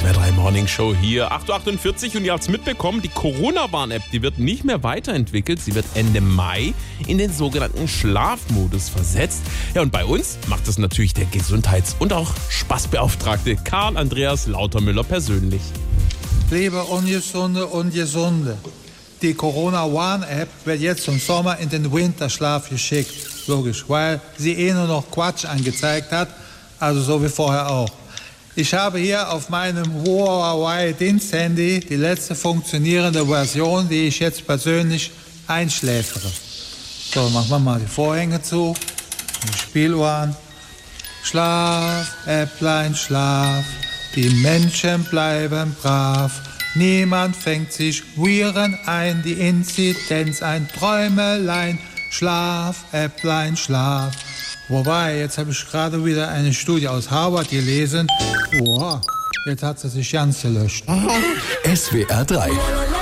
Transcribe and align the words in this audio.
SWR 0.00 0.12
3 0.14 0.32
Morning 0.32 0.66
Show 0.66 0.94
hier. 0.94 1.30
8.48 1.30 2.08
Uhr 2.08 2.16
und 2.16 2.24
ihr 2.24 2.32
habt 2.32 2.42
es 2.42 2.48
mitbekommen, 2.48 3.02
die 3.02 3.08
Corona-Warn-App, 3.08 4.02
die 4.12 4.22
wird 4.22 4.38
nicht 4.38 4.64
mehr 4.64 4.82
weiterentwickelt. 4.82 5.60
Sie 5.60 5.74
wird 5.74 5.84
Ende 5.94 6.22
Mai 6.22 6.72
in 7.06 7.18
den 7.18 7.30
sogenannten 7.30 7.86
Schlafmodus 7.86 8.88
versetzt. 8.88 9.42
Ja, 9.74 9.82
und 9.82 9.92
bei 9.92 10.06
uns 10.06 10.38
macht 10.46 10.66
das 10.66 10.78
natürlich 10.78 11.12
der 11.12 11.26
Gesundheits- 11.26 11.96
und 11.98 12.14
auch 12.14 12.32
Spaßbeauftragte 12.48 13.56
Karl 13.56 13.98
Andreas 13.98 14.46
Lautermüller 14.46 15.04
persönlich. 15.04 15.60
Liebe 16.50 16.82
Ungesunde 16.82 17.66
und 17.66 17.92
Gesunde, 17.92 18.56
die 19.20 19.34
Corona-Warn-App 19.34 20.48
wird 20.64 20.80
jetzt 20.80 21.02
zum 21.02 21.18
Sommer 21.18 21.58
in 21.58 21.68
den 21.68 21.92
Winterschlaf 21.92 22.70
geschickt. 22.70 23.12
Logisch, 23.48 23.84
weil 23.86 24.22
sie 24.38 24.52
eh 24.52 24.72
nur 24.72 24.86
noch 24.86 25.10
Quatsch 25.10 25.44
angezeigt 25.44 26.10
hat, 26.10 26.30
also 26.78 27.02
so 27.02 27.22
wie 27.22 27.28
vorher 27.28 27.68
auch. 27.68 27.90
Ich 28.56 28.74
habe 28.74 28.98
hier 28.98 29.30
auf 29.30 29.48
meinem 29.48 30.04
Huawei-Diensthandy 30.04 31.80
die 31.80 31.96
letzte 31.96 32.34
funktionierende 32.34 33.24
Version, 33.24 33.88
die 33.88 34.08
ich 34.08 34.18
jetzt 34.18 34.44
persönlich 34.44 35.12
einschläfere. 35.46 36.30
So, 37.14 37.28
machen 37.30 37.50
wir 37.50 37.58
mal 37.60 37.80
die 37.80 37.86
Vorhänge 37.86 38.42
zu, 38.42 38.74
die 39.44 39.58
Spieluhr. 39.58 40.34
Schlaf, 41.22 42.12
Äpplein, 42.26 42.94
schlaf, 42.94 43.64
die 44.16 44.28
Menschen 44.30 45.04
bleiben 45.04 45.76
brav. 45.80 46.32
Niemand 46.74 47.36
fängt 47.36 47.72
sich 47.72 48.02
Viren 48.16 48.78
ein, 48.86 49.22
die 49.22 49.34
Inzidenz 49.34 50.42
ein 50.42 50.68
Träumelein. 50.68 51.78
Schlaf, 52.10 52.84
Äpplein, 52.92 53.56
schlaf. 53.56 54.12
Wobei, 54.70 55.18
jetzt 55.18 55.36
habe 55.36 55.50
ich 55.50 55.68
gerade 55.68 56.04
wieder 56.04 56.28
eine 56.28 56.54
Studie 56.54 56.86
aus 56.86 57.10
Harvard 57.10 57.50
gelesen. 57.50 58.06
Boah, 58.60 59.00
jetzt 59.46 59.64
hat 59.64 59.80
sie 59.80 59.88
sich 59.88 60.12
ganz 60.12 60.42
gelöscht. 60.42 60.84
SWR 61.74 62.24
3 62.24 62.99